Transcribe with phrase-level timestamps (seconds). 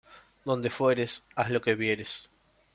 [0.45, 2.27] Donde fueres, haz lo que vieres